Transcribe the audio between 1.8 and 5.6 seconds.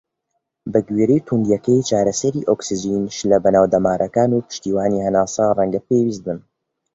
چارەسەری ئۆکسجین، شلە بە ناو دەمارەکان، و پشتیوانی هەناسە